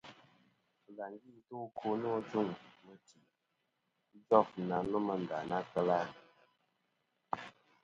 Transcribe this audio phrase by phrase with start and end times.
[0.83, 2.47] Bɨlàŋgi nto ɨkwo nô ajuŋ
[2.85, 3.19] mɨti
[4.17, 5.99] ijof na nomɨ nda na kel a.